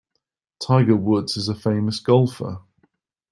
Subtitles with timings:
[0.59, 2.63] Tiger Woods is a famous golfer.